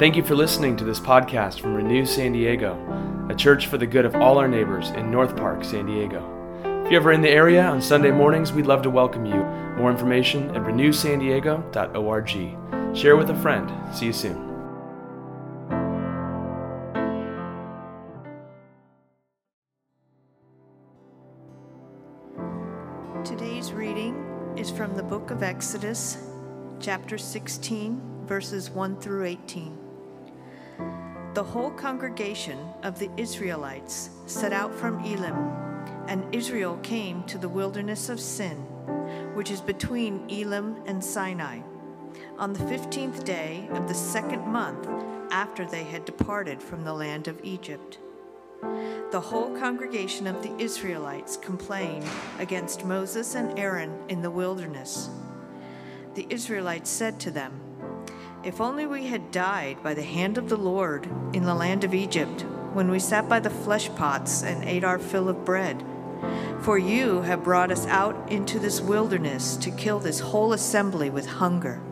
[0.00, 2.74] Thank you for listening to this podcast from Renew San Diego,
[3.28, 6.24] a church for the good of all our neighbors in North Park, San Diego.
[6.86, 9.44] If you're ever in the area on Sunday mornings, we'd love to welcome you.
[9.76, 12.96] More information at renewsandiego.org.
[12.96, 13.70] Share with a friend.
[13.94, 14.48] See you soon.
[23.22, 26.16] Today's reading is from the book of Exodus,
[26.80, 29.89] chapter 16, verses 1 through 18.
[31.32, 35.36] The whole congregation of the Israelites set out from Elim,
[36.08, 38.56] and Israel came to the wilderness of Sin,
[39.34, 41.60] which is between Elim and Sinai,
[42.36, 44.88] on the fifteenth day of the second month
[45.30, 48.00] after they had departed from the land of Egypt.
[49.12, 52.06] The whole congregation of the Israelites complained
[52.40, 55.08] against Moses and Aaron in the wilderness.
[56.16, 57.60] The Israelites said to them,
[58.42, 61.92] if only we had died by the hand of the Lord in the land of
[61.92, 62.42] Egypt,
[62.72, 65.84] when we sat by the flesh pots and ate our fill of bread.
[66.60, 71.26] For you have brought us out into this wilderness to kill this whole assembly with
[71.26, 71.82] hunger.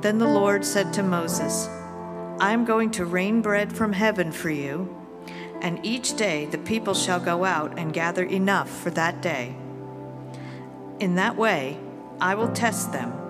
[0.00, 1.68] Then the Lord said to Moses,
[2.40, 4.94] I am going to rain bread from heaven for you,
[5.60, 9.56] and each day the people shall go out and gather enough for that day.
[10.98, 11.78] In that way,
[12.20, 13.23] I will test them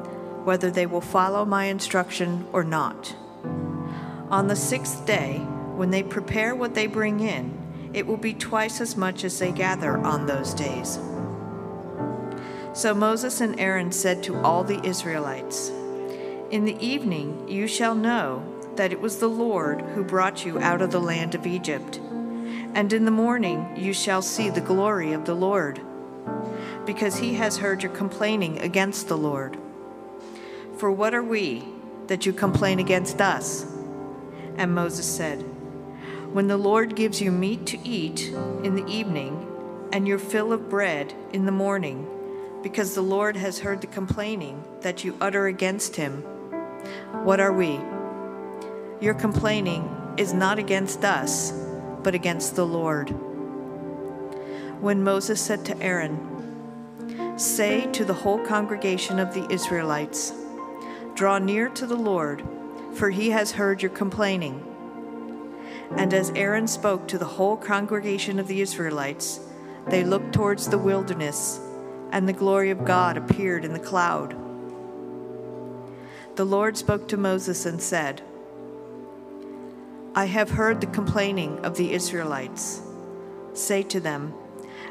[0.44, 3.16] whether they will follow my instruction or not.
[4.30, 5.38] On the sixth day,
[5.76, 9.52] when they prepare what they bring in, it will be twice as much as they
[9.52, 10.98] gather on those days.
[12.72, 15.70] So Moses and Aaron said to all the Israelites,
[16.50, 20.82] In the evening you shall know that it was the Lord who brought you out
[20.82, 22.00] of the land of Egypt.
[22.74, 25.80] And in the morning you shall see the glory of the Lord,
[26.84, 29.56] because he has heard your complaining against the Lord.
[30.76, 31.64] For what are we
[32.08, 33.64] that you complain against us?
[34.56, 35.42] And Moses said,
[36.32, 38.28] When the Lord gives you meat to eat
[38.62, 39.50] in the evening,
[39.92, 42.08] and your fill of bread in the morning,
[42.62, 46.22] because the Lord has heard the complaining that you utter against him,
[47.22, 47.78] what are we?
[49.00, 51.52] Your complaining is not against us,
[52.02, 53.10] but against the Lord.
[54.80, 60.32] When Moses said to Aaron, Say to the whole congregation of the Israelites,
[61.14, 62.42] Draw near to the Lord,
[62.94, 64.62] for he has heard your complaining.
[65.96, 69.38] And as Aaron spoke to the whole congregation of the Israelites,
[69.86, 71.60] they looked towards the wilderness,
[72.10, 74.34] and the glory of God appeared in the cloud.
[76.34, 78.22] The Lord spoke to Moses and said,
[80.16, 82.82] I have heard the complaining of the Israelites.
[83.52, 84.34] Say to them,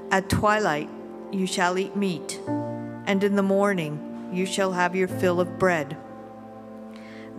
[0.09, 0.89] At twilight
[1.33, 5.97] you shall eat meat, and in the morning you shall have your fill of bread.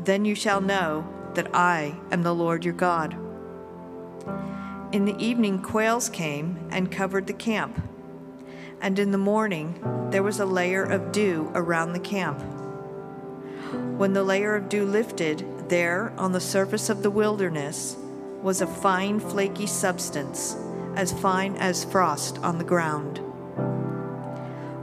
[0.03, 3.17] Then you shall know that I am the Lord your God.
[4.93, 7.83] In the evening, quails came and covered the camp.
[8.81, 12.41] And in the morning, there was a layer of dew around the camp.
[13.97, 17.97] When the layer of dew lifted, there on the surface of the wilderness
[18.43, 20.57] was a fine, flaky substance,
[20.97, 23.19] as fine as frost on the ground.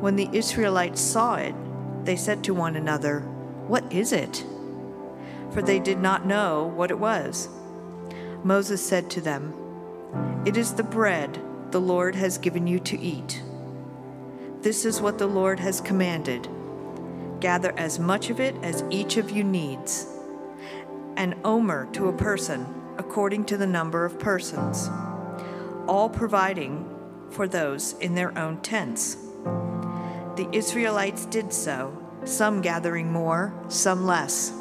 [0.01, 1.53] When the Israelites saw it,
[2.03, 3.19] they said to one another,
[3.67, 4.43] What is it?
[5.51, 7.49] For they did not know what it was.
[8.43, 9.53] Moses said to them,
[10.45, 11.39] It is the bread
[11.71, 13.41] the Lord has given you to eat.
[14.61, 16.47] This is what the Lord has commanded
[17.41, 20.05] gather as much of it as each of you needs,
[21.17, 22.65] an omer to a person
[22.97, 24.89] according to the number of persons,
[25.87, 26.87] all providing
[27.31, 29.15] for those in their own tents.
[30.35, 34.53] The Israelites did so, some gathering more, some less.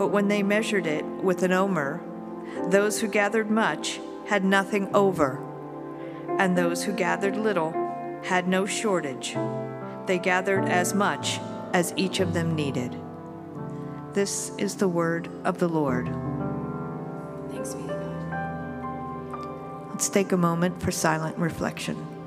[0.00, 2.00] But when they measured it with an omer,
[2.68, 5.38] those who gathered much had nothing over,
[6.38, 7.72] and those who gathered little
[8.24, 9.36] had no shortage.
[10.06, 11.38] They gathered as much
[11.74, 12.96] as each of them needed.
[14.14, 16.06] This is the word of the Lord.
[17.50, 19.90] Thanks be to God.
[19.90, 22.19] Let's take a moment for silent reflection.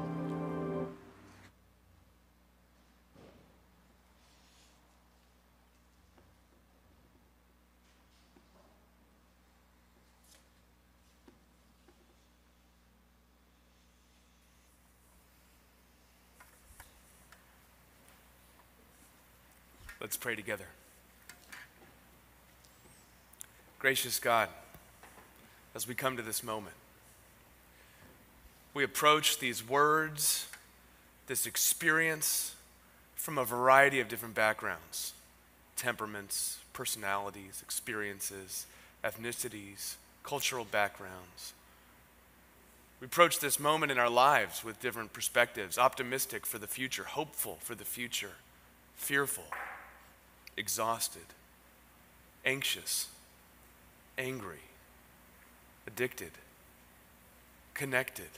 [20.14, 20.68] Let's pray together.
[23.80, 24.48] Gracious God,
[25.74, 26.76] as we come to this moment,
[28.76, 30.46] we approach these words,
[31.26, 32.54] this experience
[33.16, 35.14] from a variety of different backgrounds.
[35.76, 38.68] temperaments, personalities, experiences,
[39.04, 41.54] ethnicities, cultural backgrounds.
[43.02, 47.58] We approach this moment in our lives with different perspectives optimistic for the future, hopeful
[47.62, 48.34] for the future,
[48.96, 49.46] fearful,
[50.58, 51.26] exhausted,
[52.46, 53.08] anxious,
[54.18, 54.60] angry,
[55.88, 56.32] addicted,
[57.74, 58.30] connected.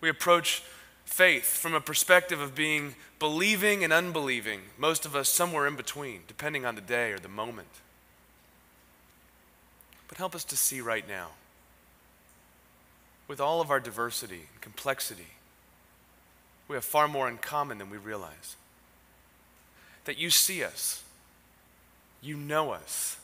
[0.00, 0.62] We approach
[1.04, 6.22] faith from a perspective of being believing and unbelieving, most of us somewhere in between,
[6.26, 7.68] depending on the day or the moment.
[10.08, 11.28] But help us to see right now,
[13.28, 15.28] with all of our diversity and complexity,
[16.68, 18.56] we have far more in common than we realize.
[20.04, 21.02] That you see us,
[22.20, 23.18] you know us,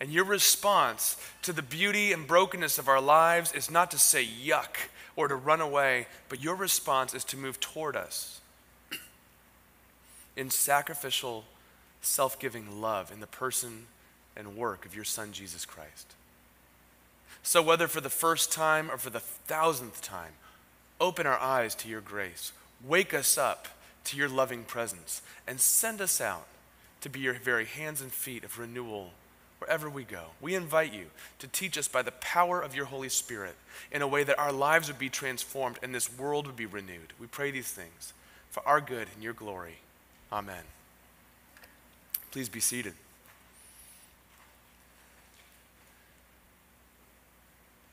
[0.00, 4.24] and your response to the beauty and brokenness of our lives is not to say
[4.24, 8.40] yuck or to run away, but your response is to move toward us
[10.36, 11.44] in sacrificial,
[12.00, 13.86] self giving love in the person
[14.36, 16.14] and work of your Son, Jesus Christ.
[17.42, 20.32] So, whether for the first time or for the thousandth time,
[21.00, 22.52] open our eyes to your grace,
[22.84, 23.68] wake us up
[24.04, 26.46] to your loving presence, and send us out
[27.00, 29.10] to be your very hands and feet of renewal
[29.58, 30.24] wherever we go.
[30.40, 31.06] We invite you
[31.38, 33.54] to teach us by the power of your Holy Spirit
[33.92, 37.12] in a way that our lives would be transformed and this world would be renewed.
[37.20, 38.12] We pray these things
[38.50, 39.76] for our good and your glory.
[40.32, 40.64] Amen.
[42.32, 42.94] Please be seated.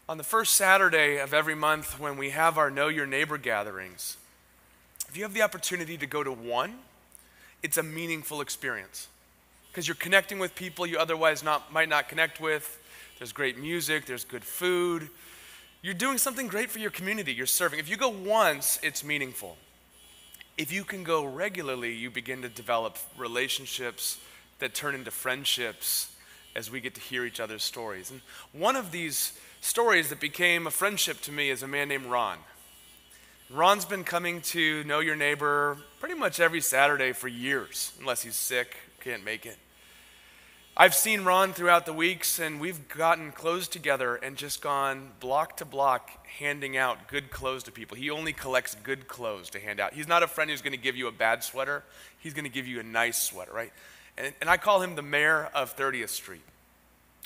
[0.07, 4.17] On the first Saturday of every month, when we have our Know Your Neighbor gatherings,
[5.09, 6.75] if you have the opportunity to go to one,
[7.63, 9.07] it's a meaningful experience
[9.71, 12.79] because you're connecting with people you otherwise not, might not connect with.
[13.17, 15.09] There's great music, there's good food.
[15.81, 17.79] You're doing something great for your community, you're serving.
[17.79, 19.57] If you go once, it's meaningful.
[20.57, 24.19] If you can go regularly, you begin to develop relationships
[24.59, 26.13] that turn into friendships
[26.55, 28.11] as we get to hear each other's stories.
[28.11, 28.21] And
[28.51, 32.37] one of these stories that became a friendship to me is a man named Ron.
[33.51, 38.35] Ron's been coming to Know Your Neighbor pretty much every Saturday for years, unless he's
[38.35, 39.57] sick can't make it.
[40.77, 45.57] I've seen Ron throughout the weeks, and we've gotten clothes together and just gone block
[45.57, 47.97] to block handing out good clothes to people.
[47.97, 49.95] He only collects good clothes to hand out.
[49.95, 51.83] He's not a friend who's going to give you a bad sweater,
[52.19, 53.73] he's going to give you a nice sweater, right?
[54.15, 56.43] And, and I call him the mayor of 30th Street.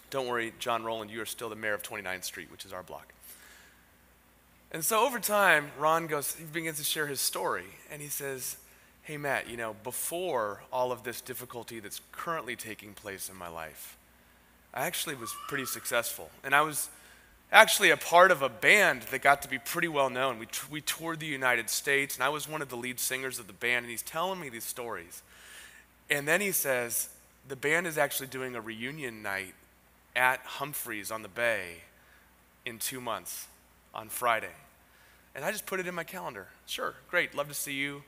[0.10, 2.84] Don't worry, John Rowland, you are still the mayor of 29th Street, which is our
[2.84, 3.12] block.
[4.74, 8.58] And so over time, Ron goes, he begins to share his story, and he says,
[9.04, 13.48] hey, Matt, you know, before all of this difficulty that's currently taking place in my
[13.48, 13.98] life,
[14.74, 16.32] I actually was pretty successful.
[16.44, 16.90] And I was
[17.52, 20.40] actually a part of a band that got to be pretty well known.
[20.40, 23.38] We, t- we toured the United States, and I was one of the lead singers
[23.38, 25.22] of the band, and he's telling me these stories.
[26.10, 27.10] And then he says,
[27.48, 29.54] the band is actually doing a reunion night
[30.16, 31.82] at Humphreys on the Bay
[32.66, 33.48] in two months
[33.94, 34.54] on Friday.
[35.36, 36.48] And I just put it in my calendar.
[36.66, 38.04] Sure, great, love to see you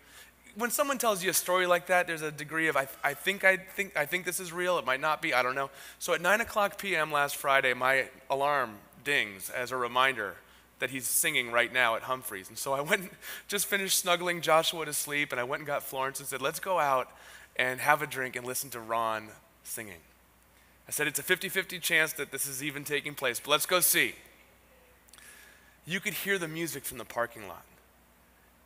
[0.55, 3.43] when someone tells you a story like that, there's a degree of I, I think
[3.43, 4.79] I think I think this is real.
[4.79, 5.33] It might not be.
[5.33, 5.69] I don't know.
[5.99, 7.11] So at nine o'clock p.m.
[7.11, 10.35] last Friday, my alarm dings as a reminder
[10.79, 12.49] that he's singing right now at Humphreys.
[12.49, 13.11] And so I went,
[13.47, 16.59] just finished snuggling Joshua to sleep, and I went and got Florence and said, "Let's
[16.59, 17.09] go out
[17.55, 19.29] and have a drink and listen to Ron
[19.63, 19.99] singing."
[20.87, 23.79] I said it's a 50-50 chance that this is even taking place, but let's go
[23.79, 24.13] see.
[25.85, 27.65] You could hear the music from the parking lot.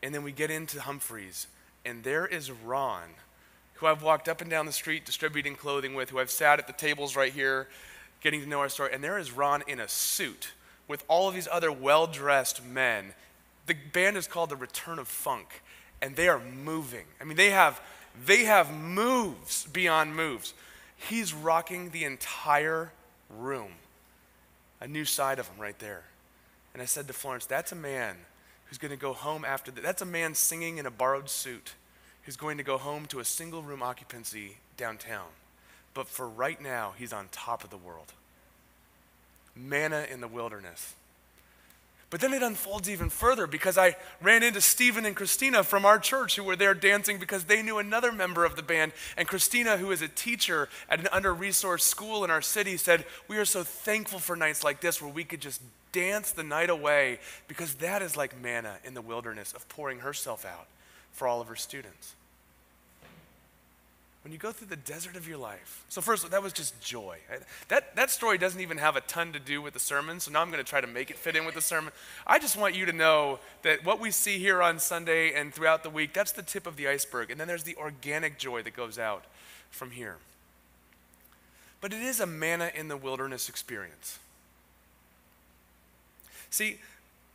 [0.02, 1.48] And then we get into Humphreys
[1.86, 3.10] and there is Ron,
[3.76, 6.68] who I've walked up and down the street distributing clothing with, who I've sat at
[6.68, 7.68] the tables right here
[8.22, 8.92] getting to know our story.
[8.94, 10.52] And there is Ron in a suit
[10.88, 13.14] with all of these other well dressed men.
[13.66, 15.62] The band is called The Return of Funk,
[16.02, 17.06] and they are moving.
[17.22, 17.80] I mean, they have,
[18.26, 20.54] they have moves beyond moves.
[20.98, 22.92] He's rocking the entire
[23.30, 23.72] room.
[24.82, 26.04] A new side of him right there.
[26.74, 28.16] And I said to Florence, that's a man
[28.66, 29.84] who's going to go home after that.
[29.84, 31.74] That's a man singing in a borrowed suit
[32.24, 35.28] who's going to go home to a single room occupancy downtown.
[35.94, 38.14] But for right now, he's on top of the world.
[39.56, 40.94] Manna in the wilderness.
[42.10, 46.00] But then it unfolds even further because I ran into Stephen and Christina from our
[46.00, 48.94] church who were there dancing because they knew another member of the band.
[49.16, 53.06] And Christina, who is a teacher at an under resourced school in our city, said,
[53.28, 55.62] We are so thankful for nights like this where we could just
[55.92, 60.46] dance the night away because that is like manna in the wilderness of pouring herself
[60.46, 60.68] out
[61.12, 62.16] for all of her students.
[64.24, 65.86] when you go through the desert of your life.
[65.88, 67.18] So, first, that was just joy.
[67.70, 70.42] That, that story doesn't even have a ton to do with the sermon, so now
[70.42, 71.94] I'm going to try to make it fit in with the sermon.
[72.28, 75.84] I just want you to know that what we see here on Sunday and throughout
[75.84, 77.32] the week, that's the tip of the iceberg.
[77.32, 79.24] And then there's the organic joy that goes out
[79.72, 80.18] from here.
[81.82, 84.20] But it is a manna in the wilderness experience.
[86.50, 86.80] See,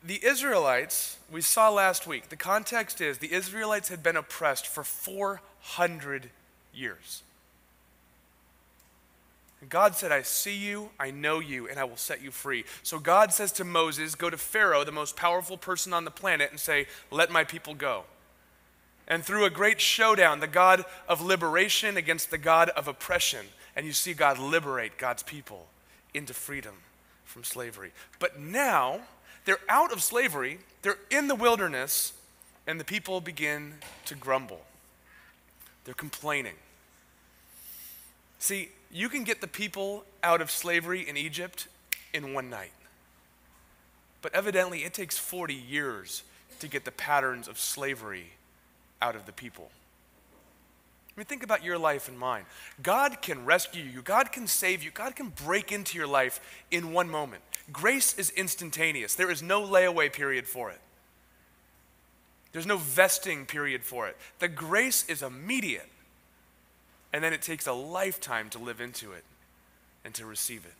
[0.02, 4.84] the Israelites, we saw last week, the context is the Israelites had been oppressed for
[4.84, 6.30] 400
[6.74, 7.22] years.
[9.70, 12.64] God said, I see you, I know you, and I will set you free.
[12.82, 16.50] So God says to Moses, Go to Pharaoh, the most powerful person on the planet,
[16.50, 18.04] and say, Let my people go.
[19.08, 23.86] And through a great showdown, the God of liberation against the God of oppression, and
[23.86, 25.68] you see God liberate God's people
[26.12, 26.74] into freedom
[27.24, 27.92] from slavery.
[28.18, 29.00] But now,
[29.44, 32.12] they're out of slavery, they're in the wilderness,
[32.66, 33.74] and the people begin
[34.06, 34.62] to grumble.
[35.84, 36.54] They're complaining.
[38.38, 41.66] See, you can get the people out of slavery in Egypt
[42.12, 42.72] in one night.
[44.22, 46.22] But evidently, it takes 40 years
[46.60, 48.32] to get the patterns of slavery
[49.02, 49.70] out of the people.
[51.16, 52.44] I mean, think about your life and mine.
[52.82, 56.40] God can rescue you, God can save you, God can break into your life
[56.70, 57.42] in one moment.
[57.72, 60.80] Grace is instantaneous, there is no layaway period for it.
[62.52, 64.16] There's no vesting period for it.
[64.38, 65.88] The grace is immediate.
[67.12, 69.24] And then it takes a lifetime to live into it
[70.04, 70.74] and to receive it.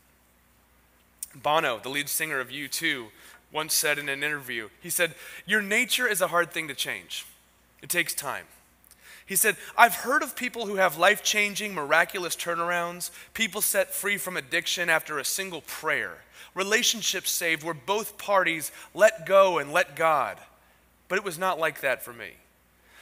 [1.42, 3.06] Bono, the lead singer of U2,
[3.52, 5.14] once said in an interview, he said,
[5.46, 7.26] Your nature is a hard thing to change.
[7.82, 8.46] It takes time.
[9.26, 14.18] He said, I've heard of people who have life changing, miraculous turnarounds, people set free
[14.18, 16.18] from addiction after a single prayer,
[16.54, 20.36] relationships saved where both parties let go and let God.
[21.08, 22.32] But it was not like that for me.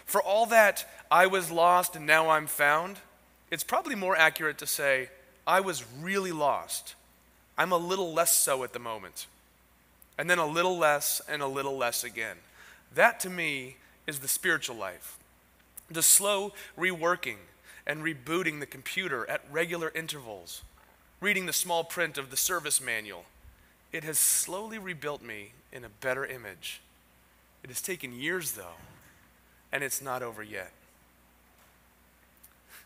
[0.04, 2.98] For all that I was lost and now I'm found,
[3.50, 5.08] it's probably more accurate to say,
[5.46, 6.94] I was really lost.
[7.58, 9.26] I'm a little less so at the moment.
[10.18, 12.36] And then a little less and a little less again.
[12.94, 13.76] That to me
[14.06, 15.18] is the spiritual life.
[15.90, 17.36] The slow reworking
[17.86, 20.62] and rebooting the computer at regular intervals,
[21.20, 23.24] reading the small print of the service manual.
[23.92, 26.80] It has slowly rebuilt me in a better image
[27.62, 28.76] it has taken years, though,
[29.70, 30.72] and it's not over yet.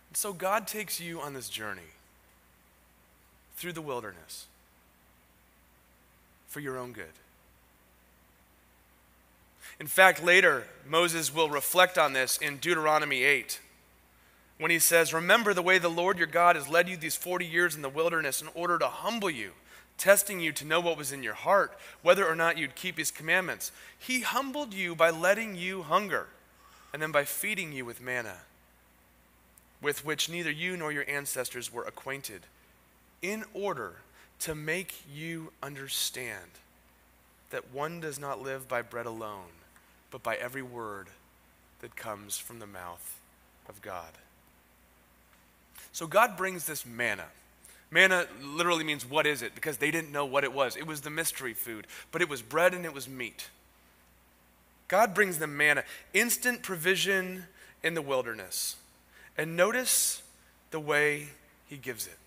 [0.08, 1.94] And so God takes you on this journey
[3.56, 4.46] through the wilderness
[6.48, 7.04] for your own good.
[9.78, 13.60] In fact, later, Moses will reflect on this in Deuteronomy 8
[14.58, 17.44] when he says, Remember the way the Lord your God has led you these 40
[17.44, 19.52] years in the wilderness in order to humble you
[19.98, 23.10] testing you to know what was in your heart, whether or not you'd keep his
[23.10, 23.72] commandments.
[23.98, 26.26] He humbled you by letting you hunger,
[26.92, 28.38] and then by feeding you with manna,
[29.80, 32.42] with which neither you nor your ancestors were acquainted,
[33.22, 33.94] in order
[34.40, 36.50] to make you understand
[37.50, 39.52] that one does not live by bread alone,
[40.10, 41.08] but by every word
[41.80, 43.20] that comes from the mouth
[43.68, 44.12] of God.
[45.92, 47.24] So God brings this manna.
[47.90, 49.54] Manna literally means what is it?
[49.54, 50.76] Because they didn't know what it was.
[50.76, 53.48] It was the mystery food, but it was bread and it was meat.
[54.88, 57.44] God brings them manna, instant provision
[57.82, 58.76] in the wilderness.
[59.36, 60.22] And notice
[60.70, 61.28] the way
[61.68, 62.18] he gives it.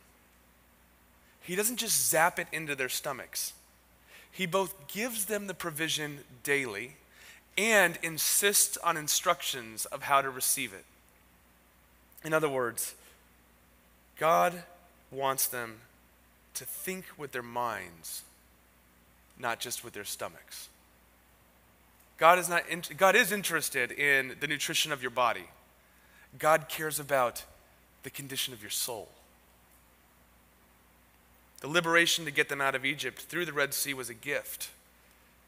[1.42, 3.54] He doesn't just zap it into their stomachs,
[4.32, 6.96] he both gives them the provision daily
[7.60, 10.86] and insists on instructions of how to receive it.
[12.24, 12.96] In other words,
[14.18, 14.64] God
[15.12, 15.76] wants them
[16.54, 18.24] to think with their minds,
[19.38, 20.70] not just with their stomachs.
[22.18, 25.50] God is, not in, God is interested in the nutrition of your body.
[26.38, 27.44] God cares about
[28.04, 29.10] the condition of your soul.
[31.60, 34.70] The liberation to get them out of Egypt through the Red Sea was a gift.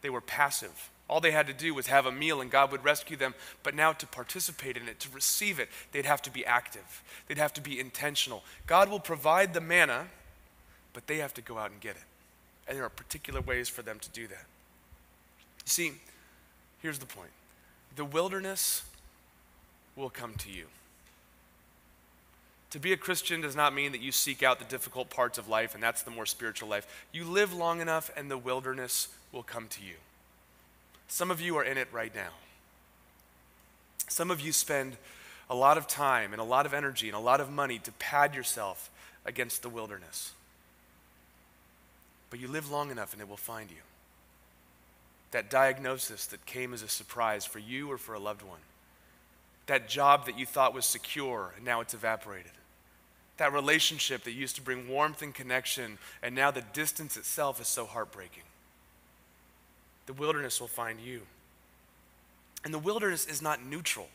[0.02, 0.90] They were passive.
[1.12, 3.34] All they had to do was have a meal and God would rescue them.
[3.64, 7.04] But now to participate in it, to receive it, they'd have to be active.
[7.28, 8.46] They'd have to be intentional.
[8.66, 10.08] God will provide the manna,
[10.94, 12.04] but they have to go out and get it.
[12.66, 14.46] And there are particular ways for them to do that.
[15.66, 15.92] You See,
[16.82, 17.32] here's the point
[17.98, 18.84] the wilderness
[19.98, 20.68] will come to you.
[22.70, 25.50] To be a Christian does not mean that you seek out the difficult parts of
[25.50, 27.06] life, and that's the more spiritual life.
[27.12, 29.96] You live long enough, and the wilderness will come to you.
[31.12, 32.30] Some of you are in it right now.
[34.08, 34.96] Some of you spend
[35.50, 37.92] a lot of time and a lot of energy and a lot of money to
[37.92, 38.90] pad yourself
[39.26, 40.32] against the wilderness.
[42.30, 43.84] But you live long enough and it will find you.
[45.32, 48.62] That diagnosis that came as a surprise for you or for a loved one.
[49.72, 52.52] that job that you thought was secure, and now it's evaporated.
[53.38, 57.70] That relationship that used to bring warmth and connection, and now the distance itself is
[57.70, 58.44] so heartbreaking.
[60.06, 61.22] The wilderness will find you.
[62.64, 64.10] And the wilderness is not neutral,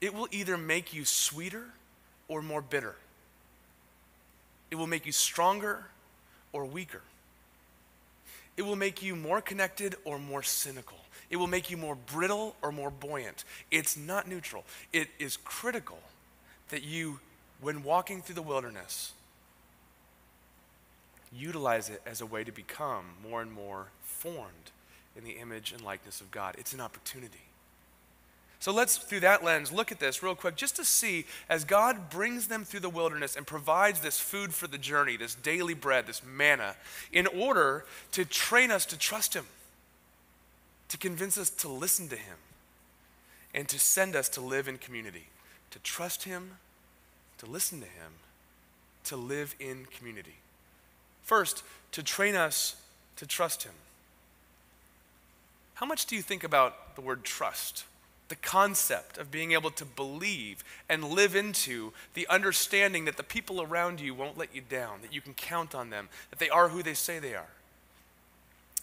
[0.00, 1.64] it will either make you sweeter
[2.28, 2.96] or more bitter,
[4.70, 5.86] it will make you stronger
[6.52, 7.02] or weaker.
[8.56, 10.96] It will make you more connected or more cynical.
[11.28, 13.44] It will make you more brittle or more buoyant.
[13.70, 14.64] It's not neutral.
[14.92, 15.98] It is critical
[16.70, 17.20] that you,
[17.60, 19.12] when walking through the wilderness,
[21.32, 24.70] utilize it as a way to become more and more formed
[25.16, 26.54] in the image and likeness of God.
[26.58, 27.46] It's an opportunity.
[28.58, 32.10] So let's, through that lens, look at this real quick just to see as God
[32.10, 36.06] brings them through the wilderness and provides this food for the journey, this daily bread,
[36.06, 36.74] this manna,
[37.12, 39.44] in order to train us to trust Him,
[40.88, 42.36] to convince us to listen to Him,
[43.54, 45.28] and to send us to live in community,
[45.70, 46.52] to trust Him,
[47.38, 48.12] to listen to Him,
[49.04, 50.36] to live in community.
[51.26, 52.76] First, to train us
[53.16, 53.72] to trust Him.
[55.74, 57.84] How much do you think about the word trust?
[58.28, 63.62] the concept of being able to believe and live into the understanding that the people
[63.62, 66.68] around you won't let you down, that you can count on them, that they are
[66.68, 67.46] who they say they are.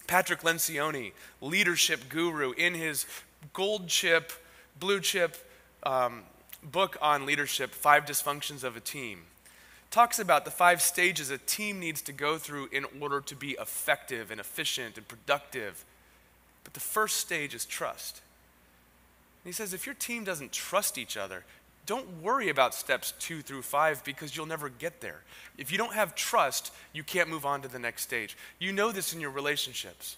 [0.08, 3.06] Patrick Lencioni, leadership guru, in his
[3.52, 4.32] gold chip,
[4.80, 5.38] blue chip
[5.84, 6.24] um,
[6.64, 9.24] book on leadership, Five Dysfunctions of a Team,
[9.94, 13.52] talks about the five stages a team needs to go through in order to be
[13.62, 15.86] effective and efficient and productive.
[16.64, 18.22] But the first stage is trust.
[19.44, 21.46] And he says if your team doesn't trust each other,
[21.86, 25.22] don't worry about steps two through five because you'll never get there.
[25.60, 28.36] If you don't have trust, you can't move on to the next stage.
[28.58, 30.16] You know this in your relationships.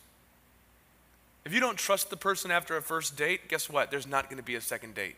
[1.43, 3.91] If you don't trust the person after a first date, guess what?
[3.91, 5.17] There's not going to be a second date.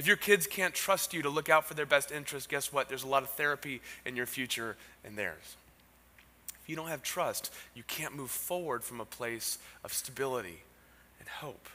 [0.00, 2.88] If your kids can't trust you to look out for their best interest, guess what?
[2.88, 5.56] There's a lot of therapy in your future and theirs.
[6.62, 10.60] If you don't have trust, you can't move forward from a place of stability
[11.18, 11.68] and hope.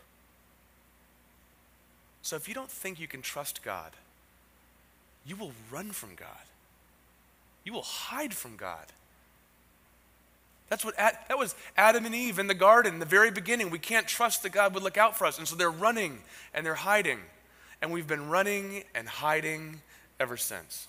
[2.24, 3.91] So if you don't think you can trust God,
[5.24, 6.29] you will run from God.
[7.64, 8.88] You will hide from God.
[10.68, 13.70] That's what that was Adam and Eve in the garden, the very beginning.
[13.70, 15.38] We can't trust that God would look out for us.
[15.38, 16.24] And so they're running
[16.55, 17.20] and they're hiding.
[17.81, 19.81] And we've been running and hiding
[20.20, 20.88] ever since.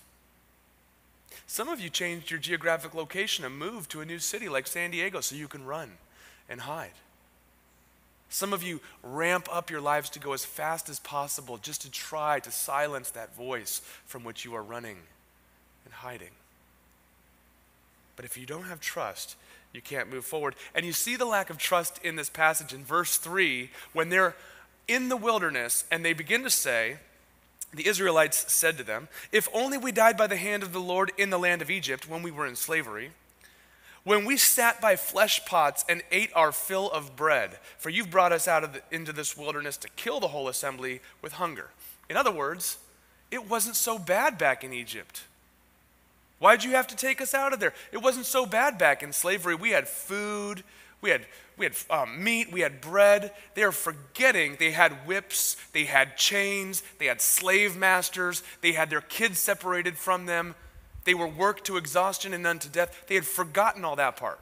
[1.45, 4.91] Some of you changed your geographic location and moved to a new city like San
[4.91, 5.91] Diego so you can run
[6.49, 6.91] and hide.
[8.29, 11.91] Some of you ramp up your lives to go as fast as possible just to
[11.91, 14.97] try to silence that voice from which you are running
[15.85, 16.31] and hiding.
[18.17, 19.35] But if you don't have trust,
[19.71, 20.55] you can't move forward.
[20.75, 24.35] And you see the lack of trust in this passage in verse 3 when they're
[24.87, 26.97] in the wilderness and they begin to say,
[27.73, 31.11] the Israelites said to them, If only we died by the hand of the Lord
[31.17, 33.11] in the land of Egypt when we were in slavery
[34.07, 38.31] when we sat by flesh pots and ate our fill of bread, for you've brought
[38.31, 41.71] us out of the, into this wilderness to kill the whole assembly with hunger.
[42.09, 42.77] In other words,
[43.31, 45.25] it wasn't so bad back in Egypt.
[46.39, 47.73] Why'd you have to take us out of there?
[47.91, 49.55] It wasn't so bad back in slavery.
[49.55, 50.63] We had food,
[51.01, 51.25] we had,
[51.57, 53.31] we had um, meat, we had bread.
[53.53, 58.89] They are forgetting they had whips, they had chains, they had slave masters, they had
[58.89, 60.55] their kids separated from them.
[61.05, 63.05] They were worked to exhaustion and unto death.
[63.07, 64.39] They had forgotten all that part.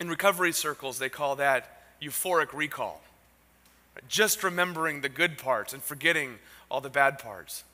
[0.00, 3.02] In recovery circles, they call that euphoric recall.
[4.08, 6.38] Just remembering the good parts and forgetting
[6.70, 7.64] all the bad parts.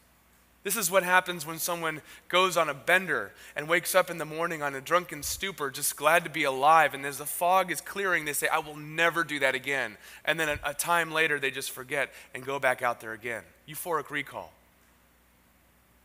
[0.64, 4.24] This is what happens when someone goes on a bender and wakes up in the
[4.24, 6.94] morning on a drunken stupor, just glad to be alive.
[6.94, 9.96] And as the fog is clearing, they say, I will never do that again.
[10.24, 13.42] And then a, a time later, they just forget and go back out there again.
[13.68, 14.52] Euphoric recall.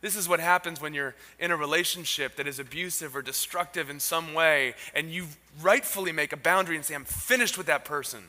[0.00, 3.98] This is what happens when you're in a relationship that is abusive or destructive in
[3.98, 5.26] some way, and you
[5.60, 8.20] rightfully make a boundary and say, I'm finished with that person.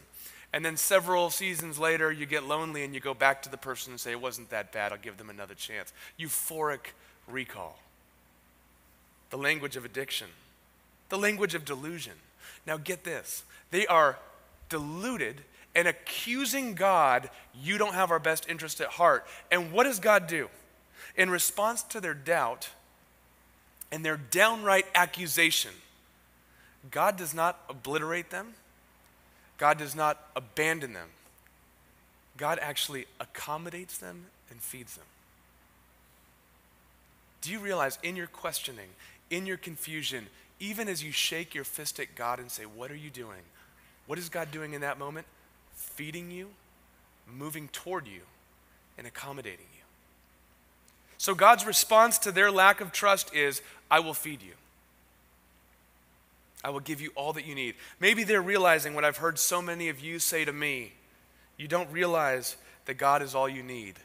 [0.52, 3.94] And then several seasons later, you get lonely and you go back to the person
[3.94, 5.94] and say, It wasn't that bad, I'll give them another chance.
[6.20, 6.94] Euphoric
[7.28, 7.78] recall.
[9.30, 10.28] The language of addiction,
[11.10, 12.14] the language of delusion.
[12.66, 14.18] Now, get this they are
[14.70, 15.42] deluded
[15.76, 19.26] and accusing God, you don't have our best interest at heart.
[19.52, 20.50] And what does God do?
[21.20, 22.70] in response to their doubt
[23.92, 25.72] and their downright accusation,
[26.92, 28.54] God does not obliterate them,
[29.60, 31.10] God does not abandon them.
[32.38, 35.06] God actually accommodates them and feeds them.
[37.41, 38.89] Do you realize in your questioning,
[39.30, 40.28] in your confusion,
[40.60, 43.41] even as you shake your fist at God and say, What are you doing?
[44.08, 45.28] What is God doing in that moment?
[45.76, 46.50] Feeding you,
[47.32, 48.22] moving toward you
[48.98, 49.84] and accommodating you.
[51.17, 54.54] So God's response to their lack of trust is, I will feed you.
[56.63, 57.76] I will give you all that you need.
[58.00, 60.93] Maybe they're realizing what I've heard so many of you say to me.
[61.58, 63.95] You don't realize that God is all you need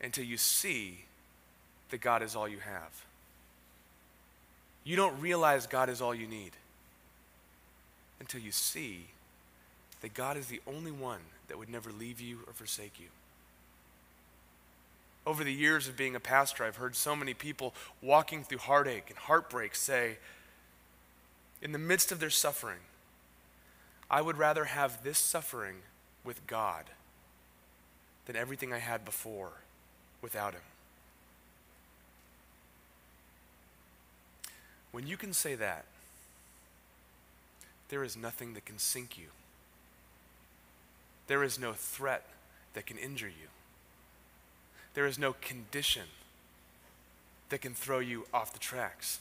[0.00, 1.04] until you see
[1.90, 3.04] that God is all you have.
[4.84, 6.52] You don't realize God is all you need
[8.18, 9.06] until you see
[10.00, 13.06] that God is the only one that would never leave you or forsake you.
[15.24, 19.04] Over the years of being a pastor, I've heard so many people walking through heartache
[19.08, 20.16] and heartbreak say,
[21.62, 22.80] in the midst of their suffering,
[24.10, 25.76] I would rather have this suffering
[26.24, 26.86] with God
[28.26, 29.52] than everything I had before
[30.20, 30.60] without Him.
[34.90, 35.86] When you can say that,
[37.88, 39.28] there is nothing that can sink you.
[41.28, 42.24] There is no threat
[42.74, 43.48] that can injure you.
[44.94, 46.06] There is no condition
[47.48, 49.20] that can throw you off the tracks.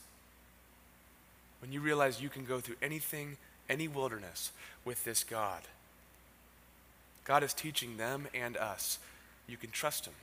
[1.61, 3.37] When you realize you can go through anything,
[3.69, 4.51] any wilderness
[4.83, 5.61] with this God,
[7.23, 8.99] God is teaching them and us
[9.47, 10.13] you can trust Him.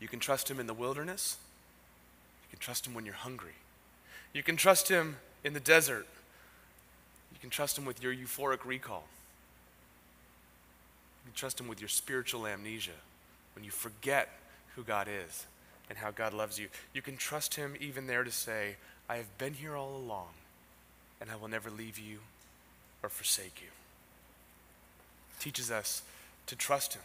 [0.00, 1.38] You can trust Him in the wilderness.
[2.44, 3.54] You can trust Him when you're hungry.
[4.34, 6.06] You can trust Him in the desert.
[7.32, 9.04] You can trust Him with your euphoric recall.
[11.24, 12.90] You can trust Him with your spiritual amnesia
[13.54, 14.28] when you forget
[14.74, 15.46] who God is
[15.88, 16.68] and how God loves you.
[16.92, 18.76] You can trust Him even there to say,
[19.08, 20.28] I have been here all along,
[21.20, 22.18] and I will never leave you
[23.02, 23.68] or forsake you.
[25.38, 26.02] teaches us
[26.46, 27.02] to trust Him.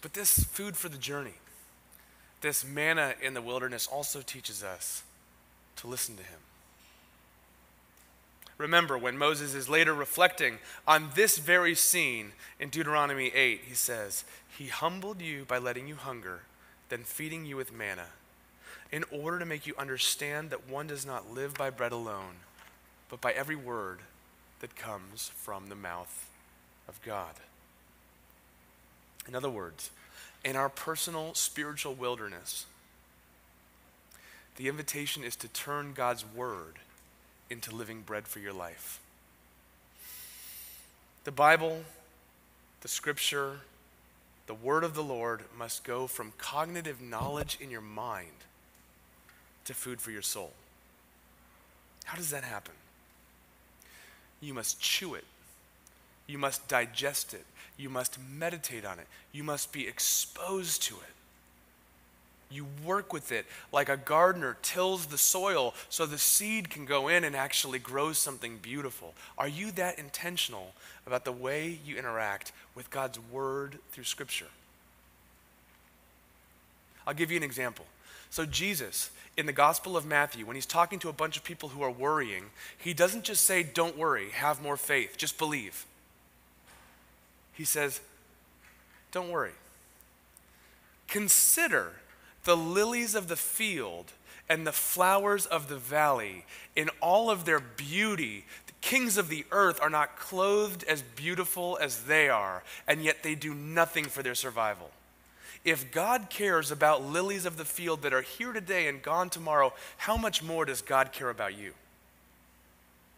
[0.00, 1.34] But this food for the journey,
[2.40, 5.02] this manna in the wilderness, also teaches us
[5.76, 6.38] to listen to Him.
[8.58, 14.24] Remember, when Moses is later reflecting on this very scene in Deuteronomy 8, he says,
[14.56, 16.42] He humbled you by letting you hunger,
[16.88, 18.06] then feeding you with manna,
[18.92, 22.36] in order to make you understand that one does not live by bread alone,
[23.08, 23.98] but by every word
[24.60, 26.30] that comes from the mouth
[26.88, 27.34] of God.
[29.28, 29.90] In other words,
[30.44, 32.66] in our personal spiritual wilderness,
[34.56, 36.78] the invitation is to turn God's word
[37.50, 39.00] into living bread for your life.
[41.24, 41.82] The Bible,
[42.80, 43.58] the scripture,
[44.46, 48.28] the word of the Lord must go from cognitive knowledge in your mind
[49.66, 50.52] to food for your soul.
[52.04, 52.74] How does that happen?
[54.40, 55.24] You must chew it.
[56.26, 57.44] You must digest it.
[57.76, 59.06] You must meditate on it.
[59.32, 61.12] You must be exposed to it.
[62.48, 67.08] You work with it like a gardener tills the soil so the seed can go
[67.08, 69.14] in and actually grow something beautiful.
[69.36, 70.72] Are you that intentional
[71.06, 74.46] about the way you interact with God's word through Scripture?
[77.04, 77.84] I'll give you an example.
[78.30, 81.70] So, Jesus, in the Gospel of Matthew, when he's talking to a bunch of people
[81.70, 82.46] who are worrying,
[82.78, 85.86] he doesn't just say, Don't worry, have more faith, just believe.
[87.52, 88.00] He says,
[89.12, 89.52] Don't worry.
[91.08, 91.92] Consider
[92.44, 94.12] the lilies of the field
[94.48, 98.44] and the flowers of the valley in all of their beauty.
[98.66, 103.22] The kings of the earth are not clothed as beautiful as they are, and yet
[103.22, 104.90] they do nothing for their survival.
[105.66, 109.74] If God cares about lilies of the field that are here today and gone tomorrow,
[109.98, 111.74] how much more does God care about you?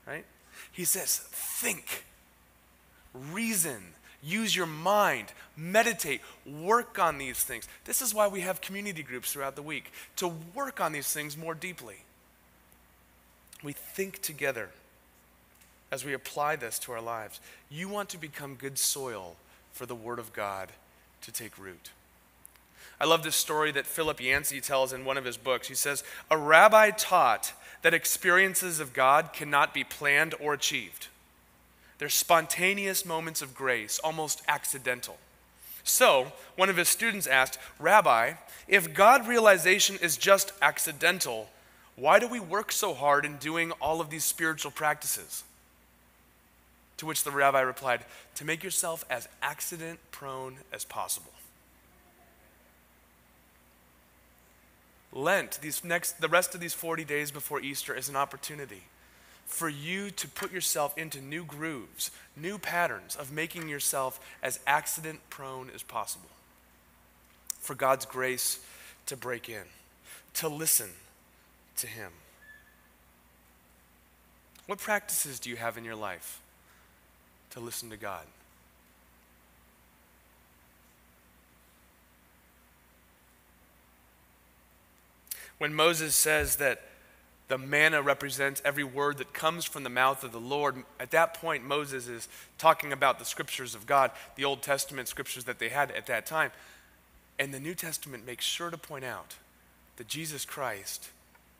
[0.05, 0.25] Right?
[0.73, 2.05] He says, think,
[3.15, 7.69] reason, Use your mind, meditate, work on these things.
[7.85, 11.37] This is why we have community groups throughout the week to work on these things
[11.37, 11.99] more deeply.
[13.63, 14.71] We think together
[15.91, 17.41] as we apply this to our lives.
[17.71, 19.37] You want to become good soil
[19.73, 20.71] for the Word of God
[21.23, 21.91] to take root.
[23.01, 25.69] I love this story that Philip Yancey tells in one of his books.
[25.69, 31.09] He says, A rabbi taught that experiences of God cannot be planned or achieved.
[31.99, 35.19] They're spontaneous moments of grace, almost accidental.
[35.85, 38.35] So, one of his students asked, Rabbi,
[38.67, 41.49] if God realization is just accidental,
[41.97, 45.45] why do we work so hard in doing all of these spiritual practices?
[46.99, 48.05] To which the rabbi replied,
[48.37, 51.33] To make yourself as accident prone as possible.
[55.13, 58.83] Lent, these next, the rest of these 40 days before Easter, is an opportunity
[59.47, 65.21] for you to put yourself into new grooves, new patterns of making yourself as accident
[65.31, 66.29] prone as possible.
[67.59, 68.61] For God's grace
[69.07, 69.65] to break in,
[70.35, 70.91] to listen
[71.77, 72.13] to Him.
[74.67, 76.43] What practices do you have in your life
[77.51, 78.25] to listen to God.
[85.59, 86.81] When Moses says that
[87.49, 90.85] the manna represents every word that comes from the mouth of the Lord.
[91.01, 95.45] At that point, Moses is talking about the scriptures of God, the Old Testament scriptures
[95.45, 96.53] that they had at that time.
[97.39, 99.37] And the New Testament makes sure to point out
[99.97, 101.09] that Jesus Christ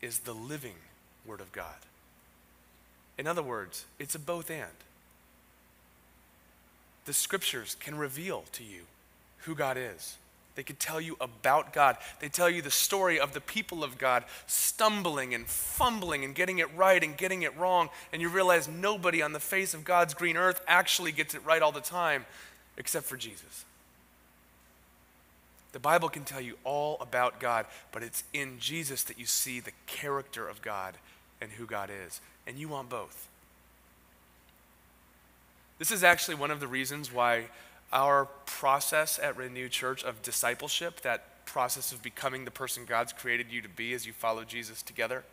[0.01, 0.75] is the living
[1.25, 1.75] Word of God.
[3.17, 4.65] In other words, it's a both and.
[7.05, 8.81] The scriptures can reveal to you
[9.39, 10.17] who God is.
[10.59, 11.95] They could tell you about God.
[12.19, 16.59] They tell you the story of the people of God stumbling and fumbling and getting
[16.59, 17.87] it right and getting it wrong.
[18.11, 21.61] And you realize nobody on the face of God's green earth actually gets it right
[21.61, 22.25] all the time
[22.75, 23.63] except for Jesus.
[25.71, 29.61] The Bible can tell you all about God, but it's in Jesus that you see
[29.61, 30.95] the character of God
[31.39, 32.19] and who God is.
[32.45, 33.29] And you want both.
[35.77, 37.45] This is actually one of the reasons why
[37.91, 43.47] our process at Renew Church of discipleship, that process of becoming the person God's created
[43.49, 45.23] you to be as you follow Jesus together,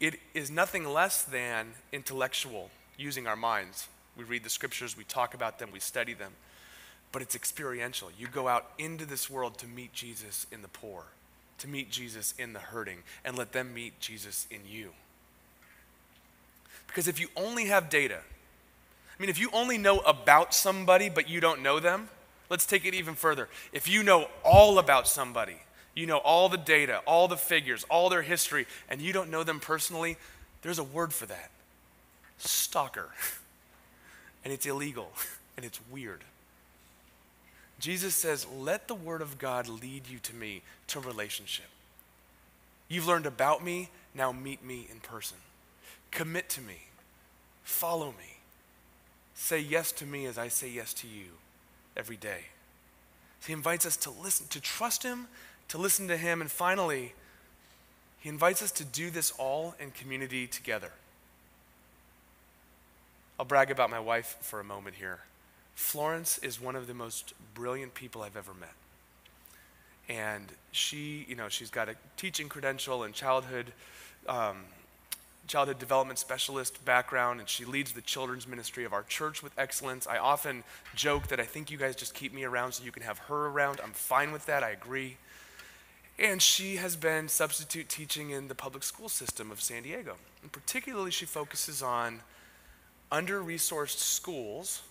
[0.00, 3.88] it is nothing less than intellectual, using our minds.
[4.16, 6.32] We read the scriptures, we talk about them, we study them,
[7.10, 8.10] but it's experiential.
[8.16, 11.04] You go out into this world to meet Jesus in the poor,
[11.58, 14.90] to meet Jesus in the hurting, and let them meet Jesus in you.
[16.86, 18.20] Because if you only have data,
[19.18, 22.08] I mean, if you only know about somebody but you don't know them,
[22.48, 23.48] let's take it even further.
[23.72, 25.56] If you know all about somebody,
[25.94, 29.42] you know all the data, all the figures, all their history, and you don't know
[29.42, 30.16] them personally,
[30.62, 31.50] there's a word for that
[32.38, 33.08] stalker.
[34.44, 35.10] and it's illegal
[35.56, 36.22] and it's weird.
[37.80, 41.66] Jesus says, Let the word of God lead you to me, to relationship.
[42.88, 45.36] You've learned about me, now meet me in person.
[46.10, 46.86] Commit to me,
[47.62, 48.37] follow me.
[49.40, 51.26] Say yes to me as I say yes to you
[51.96, 52.46] every day.
[53.46, 55.28] He invites us to listen, to trust him,
[55.68, 57.14] to listen to him, and finally,
[58.18, 60.90] he invites us to do this all in community together.
[63.38, 65.20] I'll brag about my wife for a moment here.
[65.76, 68.74] Florence is one of the most brilliant people I've ever met.
[70.08, 73.66] And she, you know, she's got a teaching credential and childhood
[74.28, 74.64] um,
[75.48, 80.06] childhood development specialist background, and she leads the children's ministry of our church with excellence.
[80.06, 80.62] I often
[80.94, 83.46] joke that I think you guys just keep me around so you can have her
[83.46, 83.80] around.
[83.82, 85.16] I'm fine with that, I agree.
[86.18, 90.16] And she has been substitute teaching in the public school system of San Diego.
[90.42, 92.20] And particularly, she focuses on
[93.10, 94.82] under resourced schools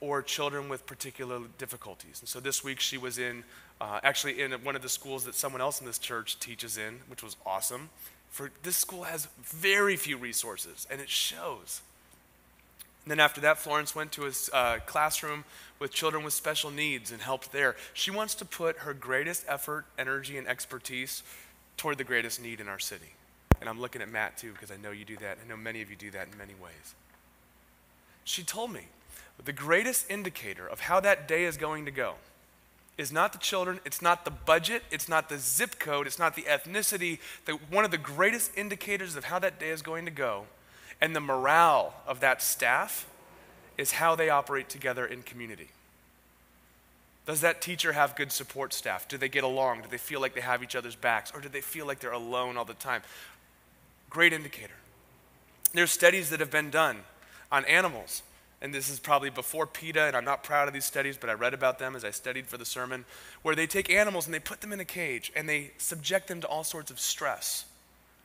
[0.00, 2.20] or children with particular difficulties.
[2.20, 3.44] And so this week she was in,
[3.80, 7.00] uh, actually in one of the schools that someone else in this church teaches in,
[7.08, 7.90] which was awesome
[8.34, 11.82] for this school has very few resources, and it shows.
[13.04, 15.44] And then after that, Florence went to a uh, classroom
[15.78, 17.76] with children with special needs and helped there.
[17.92, 21.22] She wants to put her greatest effort, energy, and expertise
[21.76, 23.14] toward the greatest need in our city.
[23.60, 25.38] And I'm looking at Matt too, because I know you do that.
[25.40, 26.96] I know many of you do that in many ways.
[28.24, 28.88] She told me
[29.44, 32.14] the greatest indicator of how that day is going to go
[32.96, 36.36] is not the children, it's not the budget, it's not the zip code, it's not
[36.36, 37.18] the ethnicity.
[37.44, 40.46] The, one of the greatest indicators of how that day is going to go
[41.00, 43.06] and the morale of that staff
[43.76, 45.68] is how they operate together in community.
[47.26, 49.08] Does that teacher have good support staff?
[49.08, 49.82] Do they get along?
[49.82, 51.32] Do they feel like they have each other's backs?
[51.34, 53.02] Or do they feel like they're alone all the time?
[54.10, 54.74] Great indicator.
[55.72, 56.98] There's studies that have been done
[57.50, 58.22] on animals
[58.64, 61.34] and this is probably before PETA, and I'm not proud of these studies, but I
[61.34, 63.04] read about them as I studied for the sermon,
[63.42, 66.40] where they take animals and they put them in a cage and they subject them
[66.40, 67.66] to all sorts of stress,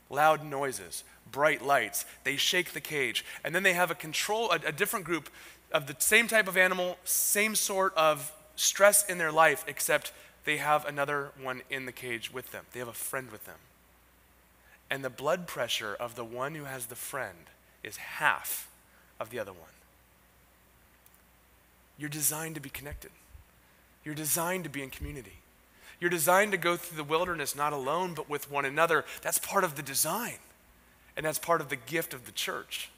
[0.10, 2.06] loud noises, bright lights.
[2.24, 5.30] They shake the cage, and then they have a control, a, a different group
[5.74, 10.14] of the same type of animal, same sort of stress in their life, except
[10.46, 12.64] they have another one in the cage with them.
[12.72, 13.60] They have a friend with them.
[14.90, 17.50] And the blood pressure of the one who has the friend
[17.84, 18.70] is half
[19.20, 19.72] of the other one.
[22.00, 23.12] You're designed to be connected.
[24.04, 25.40] You're designed to be in community.
[26.00, 29.04] You're designed to go through the wilderness not alone, but with one another.
[29.22, 30.38] That's part of the design,
[31.18, 32.90] and that's part of the gift of the church.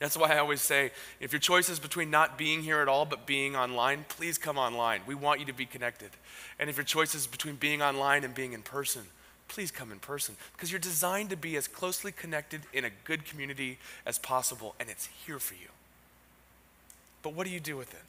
[0.00, 3.04] That's why I always say if your choice is between not being here at all
[3.04, 5.02] but being online, please come online.
[5.06, 6.10] We want you to be connected.
[6.58, 9.02] And if your choice is between being online and being in person,
[9.46, 13.26] please come in person because you're designed to be as closely connected in a good
[13.26, 15.68] community as possible, and it's here for you.
[17.22, 18.02] But what do you do with it?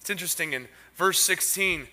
[0.00, 1.88] It's interesting in verse 16, it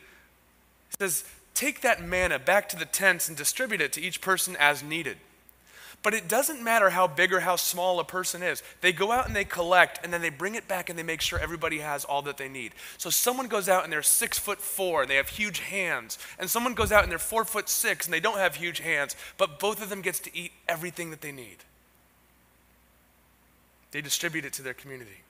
[0.97, 4.81] says, Take that manna back to the tents and distribute it to each person as
[4.81, 5.17] needed.
[6.01, 8.63] But it doesn't matter how big or how small a person is.
[8.79, 11.19] They go out and they collect, and then they bring it back and they make
[11.19, 12.71] sure everybody has all that they need.
[12.97, 16.49] So someone goes out and they're six foot four and they have huge hands, and
[16.49, 19.59] someone goes out and they're four foot six and they don't have huge hands, but
[19.59, 21.57] both of them gets to eat everything that they need.
[23.91, 25.23] They distribute it to their community.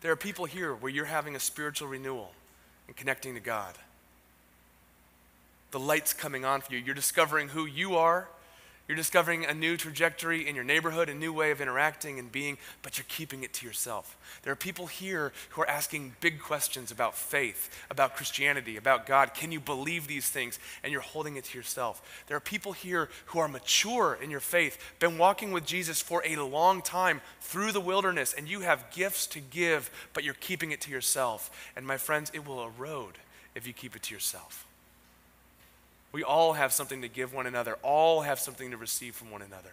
[0.00, 2.32] There are people here where you're having a spiritual renewal
[2.86, 3.74] and connecting to God.
[5.72, 6.78] The light's coming on for you.
[6.78, 8.28] You're discovering who you are
[8.90, 12.58] you're discovering a new trajectory in your neighborhood, a new way of interacting and being,
[12.82, 14.18] but you're keeping it to yourself.
[14.42, 19.32] There are people here who are asking big questions about faith, about Christianity, about God.
[19.32, 20.58] Can you believe these things?
[20.82, 22.24] And you're holding it to yourself.
[22.26, 26.24] There are people here who are mature in your faith, been walking with Jesus for
[26.26, 30.72] a long time through the wilderness, and you have gifts to give, but you're keeping
[30.72, 31.72] it to yourself.
[31.76, 33.18] And my friends, it will erode
[33.54, 34.66] if you keep it to yourself.
[36.12, 39.42] We all have something to give one another, all have something to receive from one
[39.42, 39.72] another.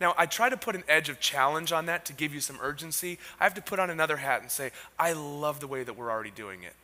[0.00, 2.58] Now, I try to put an edge of challenge on that to give you some
[2.60, 3.18] urgency.
[3.40, 6.10] I have to put on another hat and say, I love the way that we're
[6.10, 6.74] already doing it.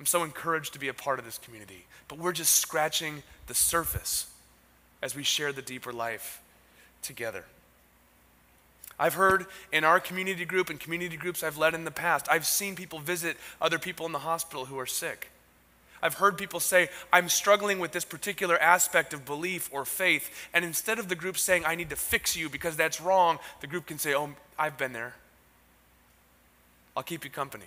[0.00, 3.54] I'm so encouraged to be a part of this community, but we're just scratching the
[3.54, 4.26] surface
[5.00, 6.40] as we share the deeper life
[7.02, 7.44] together.
[8.98, 12.46] I've heard in our community group and community groups I've led in the past, I've
[12.46, 15.30] seen people visit other people in the hospital who are sick.
[16.02, 20.48] I've heard people say, I'm struggling with this particular aspect of belief or faith.
[20.52, 23.68] And instead of the group saying, I need to fix you because that's wrong, the
[23.68, 25.14] group can say, Oh, I've been there.
[26.96, 27.66] I'll keep you company.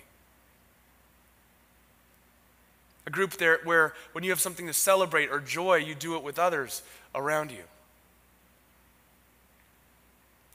[3.06, 6.22] A group there where when you have something to celebrate or joy, you do it
[6.22, 6.82] with others
[7.14, 7.64] around you.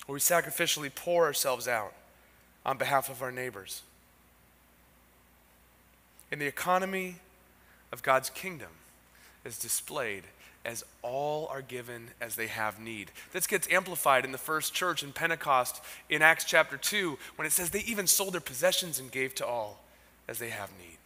[0.06, 1.94] Where we sacrificially pour ourselves out
[2.66, 3.82] on behalf of our neighbors.
[6.32, 7.16] In the economy
[7.92, 8.70] of God's kingdom
[9.44, 10.24] is displayed
[10.64, 13.12] as all are given as they have need.
[13.34, 17.52] This gets amplified in the first church in Pentecost in Acts chapter 2 when it
[17.52, 19.80] says they even sold their possessions and gave to all
[20.28, 20.98] as they have need.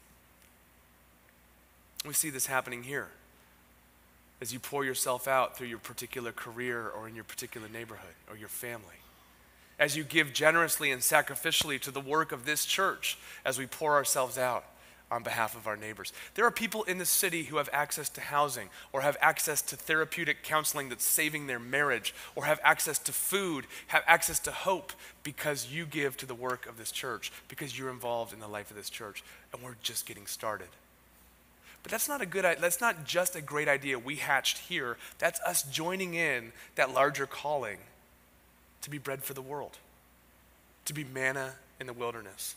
[2.06, 3.08] We see this happening here
[4.42, 8.36] as you pour yourself out through your particular career or in your particular neighborhood or
[8.36, 9.00] your family.
[9.80, 13.94] As you give generously and sacrificially to the work of this church as we pour
[13.94, 14.66] ourselves out
[15.12, 16.12] on behalf of our neighbors.
[16.34, 19.76] There are people in the city who have access to housing or have access to
[19.76, 24.94] therapeutic counseling that's saving their marriage or have access to food, have access to hope
[25.24, 28.72] because you give to the work of this church, because you're involved in the life
[28.72, 30.68] of this church, and we're just getting started.
[31.84, 34.98] But that's not a good that's not just a great idea we hatched here.
[35.20, 37.78] That's us joining in that larger calling
[38.82, 39.78] to be bread for the world.
[40.86, 42.56] To be manna in the wilderness.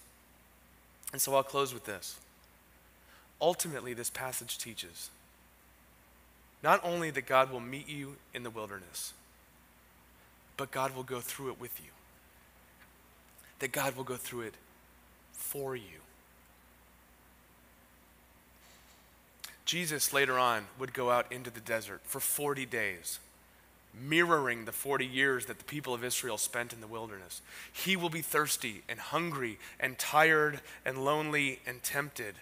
[1.12, 2.18] And so I'll close with this
[3.40, 5.10] ultimately, this passage teaches
[6.62, 9.12] not only that God will meet you in the wilderness,
[10.56, 11.90] but God will go through it with you.
[13.60, 14.54] That God will go through it
[15.32, 16.02] for you.
[19.64, 23.20] Jesus later on would go out into the desert for 40 days,
[23.94, 27.42] mirroring the 40 years that the people of Israel spent in the wilderness.
[27.70, 32.36] He will be thirsty and hungry and tired and lonely and tempted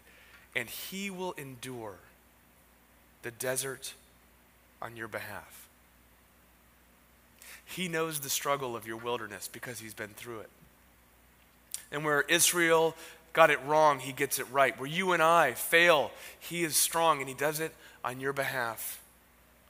[0.57, 1.97] and he will endure
[3.23, 3.93] the desert
[4.81, 5.69] on your behalf.
[7.67, 10.51] He knows the struggle of your wilderness because he's been through it.
[11.93, 12.97] And where Israel
[13.35, 14.79] got it wrong, he gets it right.
[14.81, 19.03] Where you and I fail, he is strong and he does it on your behalf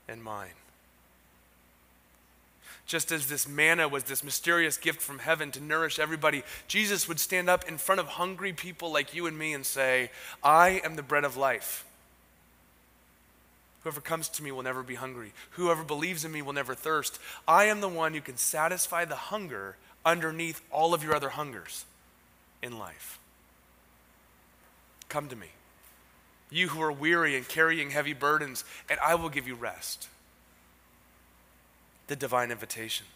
[0.06, 0.50] and mine.
[2.86, 7.18] Just as this manna was this mysterious gift from heaven to nourish everybody, Jesus would
[7.18, 10.10] stand up in front of hungry people like you and me and say,
[10.42, 11.84] I am the bread of life.
[13.82, 15.32] Whoever comes to me will never be hungry.
[15.50, 17.18] Whoever believes in me will never thirst.
[17.46, 21.84] I am the one who can satisfy the hunger underneath all of your other hungers
[22.62, 23.18] in life.
[25.08, 25.48] Come to me,
[26.50, 30.08] you who are weary and carrying heavy burdens, and I will give you rest
[32.08, 33.06] the divine invitation.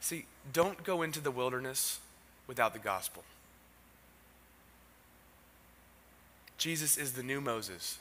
[0.00, 2.00] See, don't go into the wilderness
[2.46, 3.22] without the gospel.
[6.58, 7.98] Jesus is the new Moses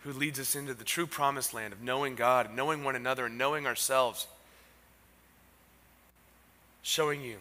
[0.00, 3.36] who leads us into the true promised land of knowing God, knowing one another, and
[3.36, 4.26] knowing ourselves,
[6.82, 7.36] showing you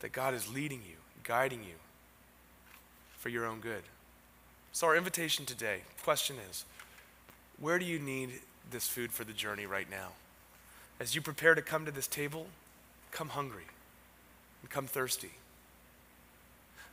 [0.00, 1.74] that God is leading you, guiding you
[3.18, 3.82] for your own good.
[4.72, 6.64] So, our invitation today question is
[7.60, 8.30] where do you need
[8.70, 10.10] this food for the journey right now?
[11.00, 12.46] As you prepare to come to this table,
[13.12, 13.66] come hungry
[14.62, 15.32] and come thirsty.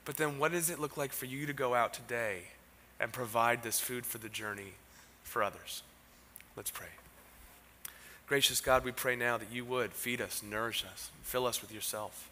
[0.06, 2.43] But then, what does it look like for you to go out today
[2.99, 4.74] and provide this food for the journey
[5.24, 5.82] for others?
[6.56, 6.88] Let's pray.
[8.28, 11.72] Gracious God, we pray now that you would feed us, nourish us, fill us with
[11.72, 12.30] yourself.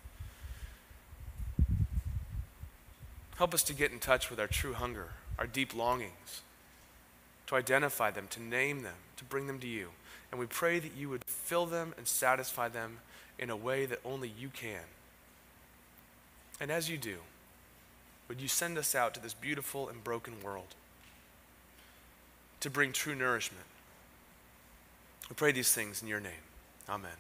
[3.38, 6.42] Help us to get in touch with our true hunger, our deep longings,
[7.48, 9.90] to identify them, to name them, to bring them to you.
[10.34, 12.98] And we pray that you would fill them and satisfy them
[13.38, 14.82] in a way that only you can.
[16.60, 17.18] And as you do,
[18.28, 20.74] would you send us out to this beautiful and broken world
[22.62, 23.66] to bring true nourishment?
[25.30, 26.32] We pray these things in your name.
[26.90, 27.12] Amen.